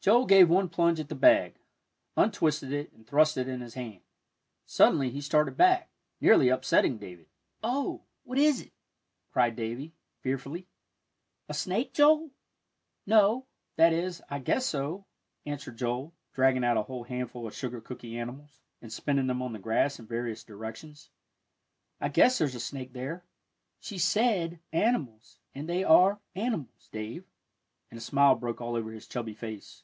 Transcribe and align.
Joel 0.00 0.24
gave 0.24 0.48
one 0.48 0.70
plunge 0.70 0.98
at 1.00 1.10
the 1.10 1.14
bag, 1.14 1.58
untwisted 2.16 2.72
it, 2.72 2.92
and 2.94 3.06
thrust 3.06 3.36
in 3.36 3.60
his 3.60 3.74
hand. 3.74 4.00
Suddenly 4.64 5.10
he 5.10 5.20
started 5.20 5.58
back, 5.58 5.90
nearly 6.18 6.48
upsetting 6.48 6.96
David. 6.96 7.26
"Oh!" 7.62 8.04
"What 8.24 8.38
is 8.38 8.62
it?" 8.62 8.72
cried 9.32 9.54
Davie, 9.54 9.92
fearfully; 10.20 10.66
"a 11.46 11.52
snake, 11.52 11.92
Joel?" 11.92 12.30
"No 13.06 13.48
that 13.76 13.92
is, 13.92 14.22
I 14.30 14.38
guess 14.38 14.64
so," 14.64 15.04
answered 15.44 15.76
Joel, 15.76 16.14
dragging 16.32 16.64
out 16.64 16.78
a 16.78 16.84
whole 16.84 17.04
handful 17.04 17.46
of 17.46 17.54
sugar 17.54 17.82
cooky 17.82 18.16
animals, 18.18 18.62
and 18.80 18.90
spinning 18.90 19.26
them 19.26 19.42
on 19.42 19.52
the 19.52 19.58
grass 19.58 19.98
in 19.98 20.06
various 20.06 20.42
directions. 20.42 21.10
"I 22.00 22.08
guess 22.08 22.38
there's 22.38 22.54
a 22.54 22.60
snake 22.60 22.94
there. 22.94 23.26
She 23.78 23.98
said 23.98 24.58
animals, 24.72 25.40
and 25.54 25.68
they 25.68 25.84
are 25.84 26.18
animals, 26.34 26.88
Dave," 26.92 27.24
and 27.90 27.98
a 27.98 28.00
smile 28.00 28.34
broke 28.36 28.62
all 28.62 28.74
over 28.74 28.90
his 28.92 29.06
chubby 29.06 29.34
face. 29.34 29.82